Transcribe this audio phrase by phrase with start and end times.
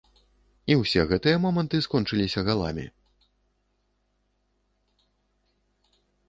[0.71, 2.85] І ўсе гэтыя моманты скончыліся галамі!